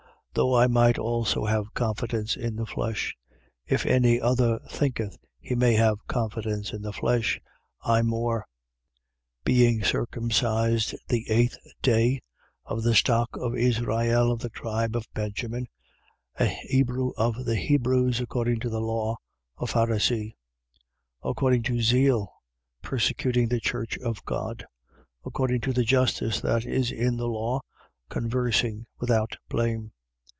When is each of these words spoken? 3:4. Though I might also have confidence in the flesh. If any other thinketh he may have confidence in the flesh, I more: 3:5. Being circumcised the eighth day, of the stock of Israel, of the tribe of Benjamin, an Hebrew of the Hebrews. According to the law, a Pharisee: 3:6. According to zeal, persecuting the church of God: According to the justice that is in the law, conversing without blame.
3:4. 0.33 0.35
Though 0.37 0.55
I 0.57 0.67
might 0.67 0.97
also 0.97 1.43
have 1.43 1.73
confidence 1.73 2.37
in 2.37 2.55
the 2.55 2.65
flesh. 2.65 3.13
If 3.65 3.85
any 3.85 4.21
other 4.21 4.59
thinketh 4.59 5.17
he 5.41 5.55
may 5.55 5.73
have 5.73 6.07
confidence 6.07 6.71
in 6.71 6.81
the 6.81 6.93
flesh, 6.93 7.41
I 7.81 8.01
more: 8.01 8.45
3:5. 9.43 9.43
Being 9.43 9.83
circumcised 9.83 10.95
the 11.09 11.29
eighth 11.29 11.57
day, 11.81 12.21
of 12.63 12.81
the 12.81 12.95
stock 12.95 13.31
of 13.35 13.55
Israel, 13.57 14.31
of 14.31 14.39
the 14.39 14.49
tribe 14.49 14.95
of 14.95 15.05
Benjamin, 15.13 15.67
an 16.39 16.47
Hebrew 16.61 17.11
of 17.17 17.43
the 17.43 17.57
Hebrews. 17.57 18.21
According 18.21 18.61
to 18.61 18.69
the 18.69 18.79
law, 18.79 19.17
a 19.57 19.65
Pharisee: 19.65 20.35
3:6. 21.25 21.29
According 21.29 21.63
to 21.63 21.81
zeal, 21.81 22.31
persecuting 22.81 23.49
the 23.49 23.59
church 23.59 23.97
of 23.97 24.23
God: 24.23 24.65
According 25.25 25.59
to 25.59 25.73
the 25.73 25.83
justice 25.83 26.39
that 26.39 26.65
is 26.65 26.89
in 26.89 27.17
the 27.17 27.27
law, 27.27 27.59
conversing 28.07 28.85
without 28.97 29.35
blame. 29.49 29.91